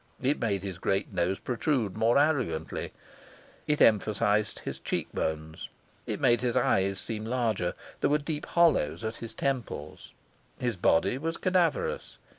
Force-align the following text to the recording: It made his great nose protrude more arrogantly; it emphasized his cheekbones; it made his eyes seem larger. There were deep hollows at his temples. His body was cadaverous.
It 0.19 0.39
made 0.41 0.63
his 0.63 0.79
great 0.79 1.13
nose 1.13 1.37
protrude 1.37 1.95
more 1.95 2.17
arrogantly; 2.17 2.91
it 3.67 3.79
emphasized 3.81 4.57
his 4.61 4.79
cheekbones; 4.79 5.69
it 6.07 6.19
made 6.19 6.41
his 6.41 6.57
eyes 6.57 6.97
seem 6.97 7.23
larger. 7.23 7.75
There 7.99 8.09
were 8.09 8.17
deep 8.17 8.47
hollows 8.47 9.03
at 9.03 9.17
his 9.17 9.35
temples. 9.35 10.11
His 10.59 10.75
body 10.75 11.19
was 11.19 11.37
cadaverous. 11.37 12.17